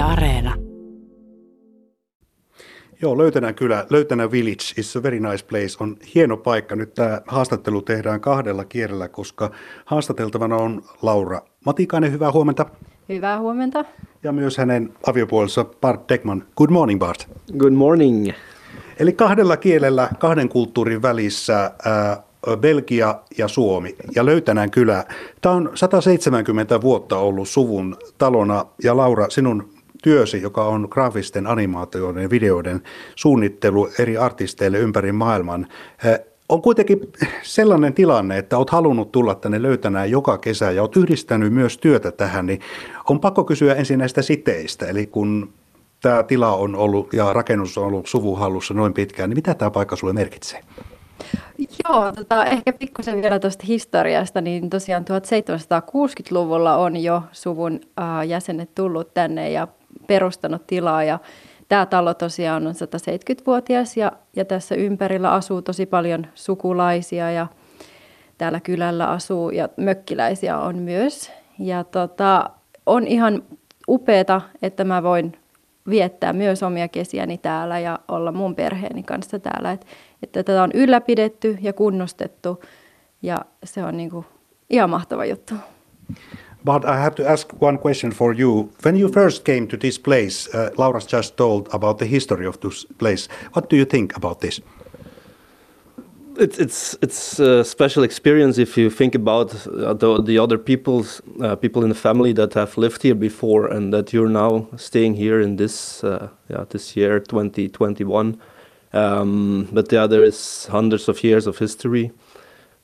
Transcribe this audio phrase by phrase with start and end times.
[0.00, 0.54] Yle Areena.
[3.02, 6.76] Joo, Löytänä kylä, Löytänä Village is a very nice place, on hieno paikka.
[6.76, 9.50] Nyt tämä haastattelu tehdään kahdella kielellä, koska
[9.84, 12.66] haastateltavana on Laura Matikainen, hyvää huomenta.
[13.08, 13.84] Hyvää huomenta.
[14.22, 16.44] Ja myös hänen aviopuolensa Bart Deckman.
[16.56, 17.28] Good morning Bart.
[17.58, 18.28] Good morning.
[18.98, 22.22] Eli kahdella kielellä, kahden kulttuurin välissä ää,
[22.56, 25.04] Belgia ja Suomi ja Löytänän kylä.
[25.40, 32.22] Tämä on 170 vuotta ollut suvun talona ja Laura, sinun työsi, joka on graafisten animaatioiden
[32.22, 32.82] ja videoiden
[33.16, 35.66] suunnittelu eri artisteille ympäri maailman,
[36.50, 41.52] on kuitenkin sellainen tilanne, että olet halunnut tulla tänne löytänään joka kesä ja olet yhdistänyt
[41.52, 42.60] myös työtä tähän, niin
[43.08, 44.86] on pakko kysyä ensin näistä siteistä.
[44.86, 45.52] Eli kun
[46.02, 49.70] tämä tila on ollut ja rakennus on ollut suvun hallussa noin pitkään, niin mitä tämä
[49.70, 50.60] paikka sulle merkitsee?
[51.84, 58.74] Joo, tota, ehkä pikkusen vielä tuosta historiasta, niin tosiaan 1760-luvulla on jo suvun äh, jäsenet
[58.74, 59.68] tullut tänne ja
[60.06, 61.18] perustanut tilaa ja
[61.68, 67.46] tämä talo tosiaan on 170-vuotias ja, ja tässä ympärillä asuu tosi paljon sukulaisia ja
[68.38, 71.32] täällä kylällä asuu ja mökkiläisiä on myös.
[71.58, 72.50] Ja tota,
[72.86, 73.42] on ihan
[73.88, 75.32] upeeta, että mä voin
[75.88, 79.72] viettää myös omia kesiäni täällä ja olla mun perheeni kanssa täällä.
[79.72, 79.86] Et,
[80.22, 82.62] että tätä on ylläpidetty ja kunnostettu
[83.22, 84.24] ja se on niinku
[84.70, 85.54] ihan mahtava juttu.
[86.64, 88.70] But I have to ask one question for you.
[88.82, 92.60] When you first came to this place, uh, Laura's just told about the history of
[92.60, 93.28] this place.
[93.52, 94.60] What do you think about this?
[96.36, 101.20] It's it's it's a special experience if you think about uh, the, the other people's
[101.42, 105.14] uh, people in the family that have lived here before and that you're now staying
[105.14, 108.40] here in this uh, yeah this year 2021.
[108.92, 112.10] Um, but yeah, there is hundreds of years of history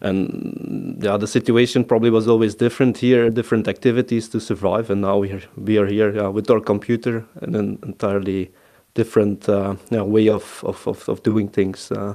[0.00, 5.18] and yeah, the situation probably was always different here, different activities to survive, and now
[5.18, 8.50] we are we are here yeah, with our computer and an entirely
[8.94, 11.92] different uh, yeah, way of, of, of, of, doing things.
[11.92, 12.14] Uh,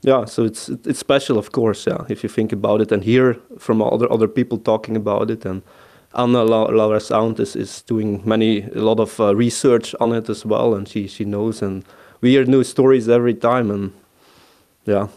[0.00, 1.86] yeah, so it's it's special, of course.
[1.86, 5.44] Yeah, if you think about it and hear from other other people talking about it,
[5.44, 5.62] and
[6.14, 10.46] Anna Laura Sound is, is doing many a lot of uh, research on it as
[10.46, 11.84] well, and she she knows, and
[12.22, 13.92] we hear new stories every time, and
[14.86, 15.08] yeah,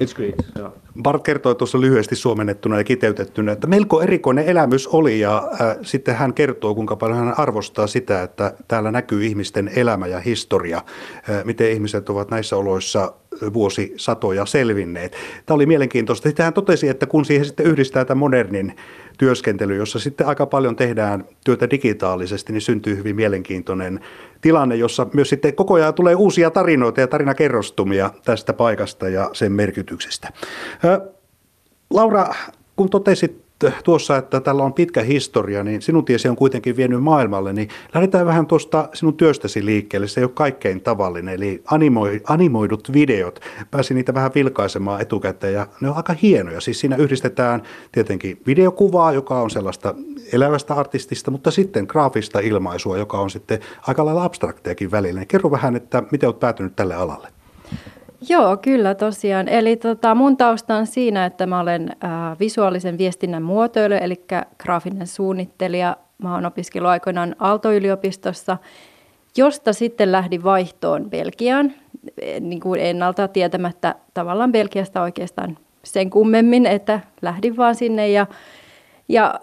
[0.00, 0.72] It's great, yeah.
[1.02, 6.14] Bart kertoi tuossa lyhyesti suomennettuna ja kiteytettynä, että melko erikoinen elämys oli ja äh, sitten
[6.14, 11.44] hän kertoo, kuinka paljon hän arvostaa sitä, että täällä näkyy ihmisten elämä ja historia, äh,
[11.44, 13.12] miten ihmiset ovat näissä oloissa
[13.52, 15.16] vuosisatoja selvinneet.
[15.46, 16.28] Tämä oli mielenkiintoista.
[16.28, 18.76] Sitten hän totesi, että kun siihen sitten yhdistää tämän modernin
[19.16, 24.00] työskentely, jossa sitten aika paljon tehdään työtä digitaalisesti, niin syntyy hyvin mielenkiintoinen
[24.40, 29.52] tilanne, jossa myös sitten koko ajan tulee uusia tarinoita ja tarinakerrostumia tästä paikasta ja sen
[29.52, 30.32] merkityksestä.
[31.90, 32.26] Laura,
[32.76, 33.45] kun totesit
[33.84, 38.26] tuossa, että tällä on pitkä historia, niin sinun tiesi on kuitenkin vienyt maailmalle, niin lähdetään
[38.26, 40.08] vähän tuosta sinun työstäsi liikkeelle.
[40.08, 41.62] Se ei ole kaikkein tavallinen, eli
[42.28, 43.40] animoidut videot.
[43.70, 46.60] Pääsin niitä vähän vilkaisemaan etukäteen ja ne on aika hienoja.
[46.60, 47.62] Siis siinä yhdistetään
[47.92, 49.94] tietenkin videokuvaa, joka on sellaista
[50.32, 55.24] elävästä artistista, mutta sitten graafista ilmaisua, joka on sitten aika lailla abstrakteakin välillä.
[55.24, 57.35] Kerro vähän, että miten olet päätynyt tälle alalle?
[58.28, 59.48] Joo, kyllä tosiaan.
[59.48, 64.24] Eli tota, mun tausta on siinä, että mä olen äh, visuaalisen viestinnän muotoilu, eli
[64.58, 65.96] graafinen suunnittelija.
[66.22, 68.56] Mä oon opiskellut aikoinaan Aalto-yliopistossa,
[69.36, 71.72] josta sitten lähdin vaihtoon Belgiaan,
[72.40, 78.26] niin kuin ennalta tietämättä tavallaan Belgiasta oikeastaan sen kummemmin, että lähdin vaan sinne ja,
[79.08, 79.40] ja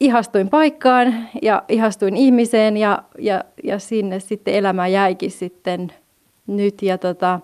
[0.00, 5.92] ihastuin paikkaan ja ihastuin ihmiseen ja, ja, ja sinne sitten elämä jäikin sitten
[6.46, 6.82] nyt.
[6.82, 7.40] Ja tota,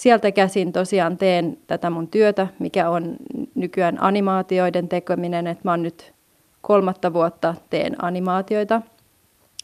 [0.00, 3.16] sieltä käsin tosiaan teen tätä mun työtä, mikä on
[3.54, 6.12] nykyään animaatioiden tekeminen, että mä oon nyt
[6.60, 8.82] kolmatta vuotta teen animaatioita.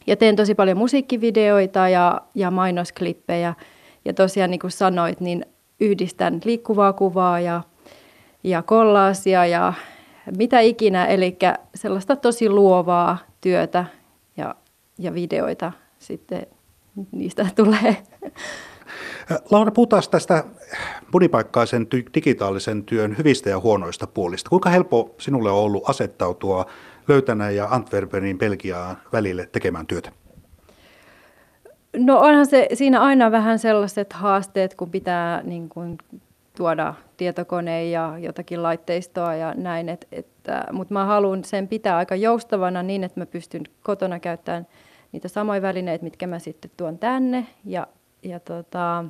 [0.07, 3.55] Ja teen tosi paljon musiikkivideoita ja, ja mainosklippejä.
[4.05, 5.47] Ja tosiaan niin kuin sanoit, niin
[5.81, 7.63] yhdistän liikkuvaa kuvaa ja,
[8.45, 9.73] ja kollaasia ja
[10.37, 11.07] mitä ikinä.
[11.07, 11.39] Eli
[11.75, 13.85] sellaista tosi luovaa työtä
[14.37, 14.55] ja,
[14.99, 16.47] ja videoita sitten
[17.13, 17.97] niistä tulee.
[19.51, 20.45] Laura, puhutaan tästä
[21.13, 24.51] monipaikkaisen digitaalisen työn hyvistä ja huonoista puolista.
[24.51, 26.67] Kuinka helppo sinulle on ollut asettautua
[27.09, 30.13] Löytänä ja Antwerpenin Belgiaan välille tekemään työtä?
[31.97, 35.99] No onhan se siinä aina vähän sellaiset haasteet, kun pitää niin kuin,
[36.57, 39.89] tuoda tietokone ja jotakin laitteistoa ja näin.
[39.89, 44.67] Et, että, mutta mä haluan sen pitää aika joustavana niin, että mä pystyn kotona käyttämään
[45.13, 47.47] niitä samoja välineitä, mitkä mä sitten tuon tänne.
[47.65, 47.87] Ja
[48.23, 49.05] ja tota,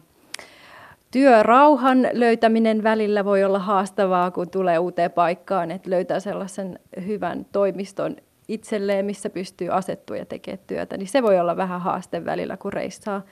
[1.10, 8.16] työrauhan löytäminen välillä voi olla haastavaa, kun tulee uuteen paikkaan, että löytää sellaisen hyvän toimiston
[8.48, 12.72] itselleen, missä pystyy asettua ja tekemään työtä, niin se voi olla vähän haaste välillä, kun
[12.72, 13.22] reissaa.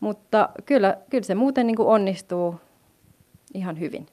[0.00, 2.54] Mutta kyllä, kyllä se muuten niin kuin onnistuu
[3.54, 4.06] ihan hyvin.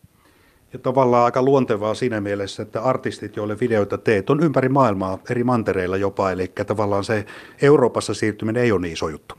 [0.73, 5.43] Ja tavallaan aika luontevaa siinä mielessä, että artistit, joille videoita teet, on ympäri maailmaa, eri
[5.43, 7.25] mantereilla jopa, eli tavallaan se
[7.61, 9.35] Euroopassa siirtyminen ei ole niin iso juttu.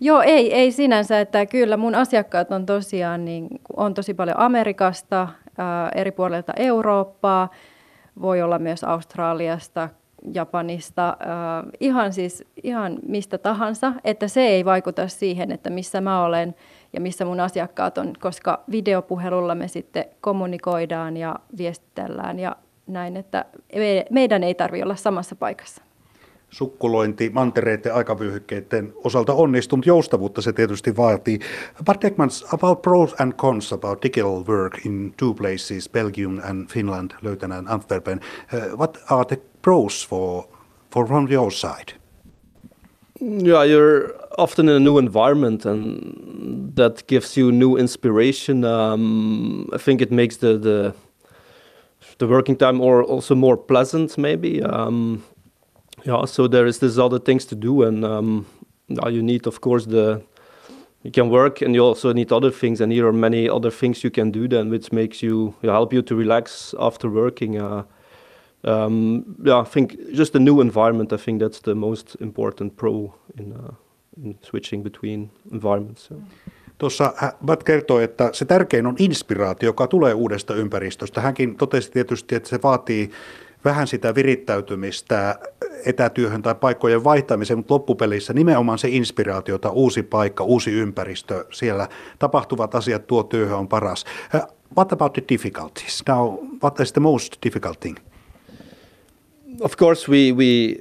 [0.00, 5.28] Joo, ei, ei sinänsä, että kyllä mun asiakkaat on tosiaan, niin on tosi paljon Amerikasta,
[5.58, 7.50] ää, eri puolilta Eurooppaa,
[8.20, 9.88] voi olla myös Australiasta,
[10.34, 16.24] Japanista, ää, ihan siis ihan mistä tahansa, että se ei vaikuta siihen, että missä mä
[16.24, 16.54] olen
[16.92, 22.56] ja missä mun asiakkaat on, koska videopuhelulla me sitten kommunikoidaan ja viestitellään ja
[22.86, 23.44] näin, että
[24.10, 25.85] meidän ei tarvitse olla samassa paikassa
[26.50, 31.38] sukkulointi mantereiden aikavyöhykkeiden osalta onnistunut joustavuutta se tietysti vaatii.
[31.84, 37.10] Bart Ekmans, about pros and cons about digital work in two places, Belgium and Finland,
[37.22, 38.20] Löytän and Antwerpen.
[38.54, 40.44] Uh, what are the pros for,
[40.90, 41.92] for from your side?
[43.20, 48.64] Yeah, you're often in a new environment, and that gives you new inspiration.
[48.64, 50.92] Um, I think it makes the, the
[52.18, 54.62] the working time or also more pleasant, maybe.
[54.62, 55.22] Um,
[56.06, 58.46] yeah, so there is this other things to do, and um,
[58.88, 60.22] you need, of course, the
[61.02, 64.02] you can work, and you also need other things, and here are many other things
[64.04, 67.60] you can do then, which makes you, you help you to relax after working.
[67.60, 67.82] Uh,
[68.64, 71.12] um, yeah, I think just a new environment.
[71.12, 73.74] I think that's the most important pro in, uh,
[74.24, 76.08] in switching between environments.
[76.08, 76.14] So.
[76.78, 77.12] Tuossa
[77.44, 81.20] Bat kertoi, että se tärkein on inspiraatio, joka tulee uudesta ympäristöstä.
[81.20, 83.10] Hänkin totesi tietysti, että se vaatii
[83.64, 85.38] vähän sitä virittäytymistä
[85.86, 91.88] etätyöhön tai paikkojen vaihtamiseen, mutta loppupelissä nimenomaan se inspiraatiota, uusi paikka, uusi ympäristö, siellä
[92.18, 94.04] tapahtuvat asiat tuo työhön on paras.
[94.34, 94.40] Uh,
[94.76, 96.02] what about the difficulties?
[96.08, 97.96] Now, what is the most difficult thing?
[99.60, 100.76] Of course, we, we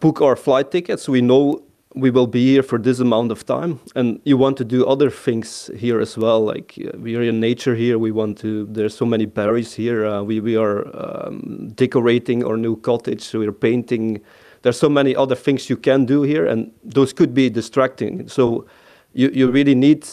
[0.00, 1.08] book our flight tickets.
[1.08, 1.62] We know
[1.94, 5.10] we will be here for this amount of time and you want to do other
[5.10, 8.96] things here as well like uh, we are in nature here we want to there's
[8.96, 13.52] so many berries here uh, we, we are um, decorating our new cottage so we're
[13.52, 14.20] painting
[14.62, 18.66] there's so many other things you can do here and those could be distracting so
[19.12, 20.06] you, you really need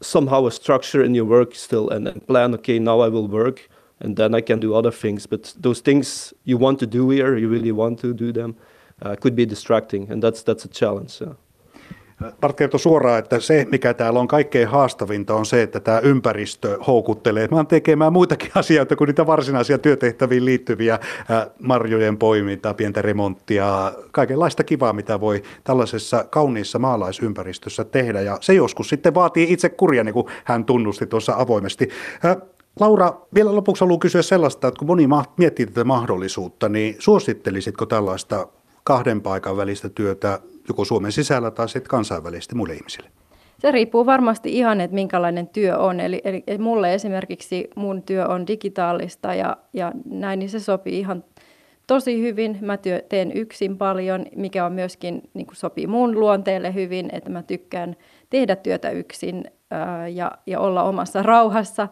[0.00, 3.68] somehow a structure in your work still and, plan okay now i will work
[4.00, 7.36] and then i can do other things but those things you want to do here
[7.36, 8.56] you really want to do them
[9.02, 11.20] uh, could be distracting, and that's, that's a challenge.
[11.20, 11.34] Yeah.
[12.40, 16.78] Bart kertoi suoraan, että se, mikä täällä on kaikkein haastavinta, on se, että tämä ympäristö
[16.86, 17.48] houkuttelee.
[17.50, 20.98] Mä oon tekemään muitakin asioita kuin niitä varsinaisia työtehtäviin liittyviä
[21.58, 28.20] marjojen poimintaa, pientä remonttia, kaikenlaista kivaa, mitä voi tällaisessa kauniissa maalaisympäristössä tehdä.
[28.20, 31.88] Ja se joskus sitten vaatii itse kuria, niin kuin hän tunnusti tuossa avoimesti.
[32.80, 38.48] Laura, vielä lopuksi haluan kysyä sellaista, että kun moni miettii tätä mahdollisuutta, niin suosittelisitko tällaista
[38.84, 40.40] kahden paikan välistä työtä
[40.72, 43.10] joko Suomen sisällä tai sitten kansainvälisesti muille ihmisille?
[43.58, 46.00] Se riippuu varmasti ihan, että minkälainen työ on.
[46.00, 51.24] Eli, eli mulle esimerkiksi mun työ on digitaalista ja, ja näin, niin se sopii ihan
[51.86, 52.58] tosi hyvin.
[52.60, 57.30] Mä työ, teen yksin paljon, mikä on myöskin niin kuin sopii mun luonteelle hyvin, että
[57.30, 57.96] mä tykkään
[58.30, 61.88] tehdä työtä yksin ää, ja, ja olla omassa rauhassa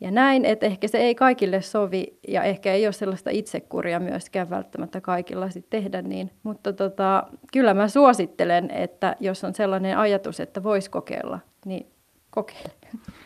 [0.00, 4.50] ja näin, että ehkä se ei kaikille sovi ja ehkä ei ole sellaista itsekuria myöskään
[4.50, 6.30] välttämättä kaikilla sit tehdä niin.
[6.42, 11.86] Mutta tota, kyllä mä suosittelen, että jos on sellainen ajatus, että voisi kokeilla, niin
[12.30, 12.72] kokeile.